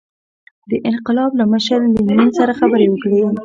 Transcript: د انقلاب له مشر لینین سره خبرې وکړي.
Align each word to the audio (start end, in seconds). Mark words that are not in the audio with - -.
د 0.69 0.71
انقلاب 0.89 1.31
له 1.39 1.45
مشر 1.53 1.79
لینین 2.07 2.29
سره 2.39 2.51
خبرې 2.59 2.87
وکړي. 2.89 3.19